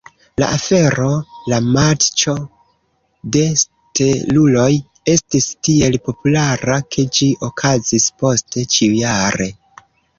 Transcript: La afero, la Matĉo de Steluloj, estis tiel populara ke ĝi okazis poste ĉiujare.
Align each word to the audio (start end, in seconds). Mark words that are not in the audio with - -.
La 0.41 0.45
afero, 0.59 1.09
la 1.53 1.59
Matĉo 1.75 2.33
de 3.37 3.45
Steluloj, 3.65 4.67
estis 5.17 5.51
tiel 5.69 6.01
populara 6.11 6.83
ke 6.97 7.09
ĝi 7.21 7.33
okazis 7.53 8.13
poste 8.25 8.69
ĉiujare. 8.77 9.55